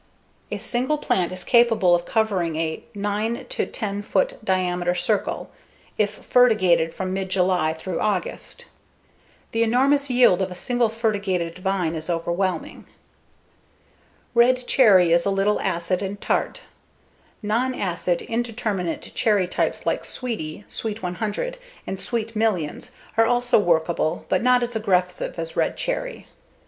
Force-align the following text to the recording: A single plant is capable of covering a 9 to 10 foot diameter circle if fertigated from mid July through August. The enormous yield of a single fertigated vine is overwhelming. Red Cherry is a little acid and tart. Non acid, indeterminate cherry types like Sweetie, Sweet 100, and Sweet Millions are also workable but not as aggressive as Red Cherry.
A 0.51 0.57
single 0.57 0.97
plant 0.97 1.31
is 1.31 1.43
capable 1.43 1.93
of 1.93 2.07
covering 2.07 2.55
a 2.55 2.83
9 2.95 3.45
to 3.49 3.67
10 3.67 4.01
foot 4.01 4.43
diameter 4.43 4.95
circle 4.95 5.51
if 5.95 6.09
fertigated 6.09 6.91
from 6.91 7.13
mid 7.13 7.29
July 7.29 7.75
through 7.75 7.99
August. 7.99 8.65
The 9.51 9.61
enormous 9.61 10.09
yield 10.09 10.41
of 10.41 10.49
a 10.49 10.55
single 10.55 10.89
fertigated 10.89 11.59
vine 11.59 11.93
is 11.93 12.09
overwhelming. 12.09 12.85
Red 14.33 14.65
Cherry 14.65 15.11
is 15.11 15.23
a 15.23 15.29
little 15.29 15.59
acid 15.59 16.01
and 16.01 16.19
tart. 16.19 16.61
Non 17.43 17.75
acid, 17.75 18.23
indeterminate 18.23 19.03
cherry 19.13 19.47
types 19.47 19.85
like 19.85 20.03
Sweetie, 20.03 20.65
Sweet 20.67 21.03
100, 21.03 21.59
and 21.85 21.99
Sweet 21.99 22.35
Millions 22.35 22.89
are 23.17 23.27
also 23.27 23.59
workable 23.59 24.25
but 24.29 24.41
not 24.41 24.63
as 24.63 24.75
aggressive 24.75 25.37
as 25.37 25.55
Red 25.55 25.77
Cherry. 25.77 26.25